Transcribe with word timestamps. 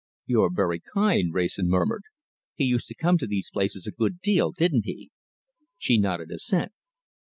"You're 0.25 0.49
very 0.51 0.81
kind," 0.95 1.31
Wrayson 1.31 1.67
murmured. 1.69 2.01
"He 2.55 2.63
used 2.63 2.87
to 2.87 2.95
come 2.95 3.19
to 3.19 3.27
these 3.27 3.51
places 3.51 3.85
a 3.85 3.91
good 3.91 4.19
deal, 4.19 4.51
didn't 4.51 4.85
he?" 4.85 5.11
She 5.77 5.99
nodded 5.99 6.31
assent. 6.31 6.71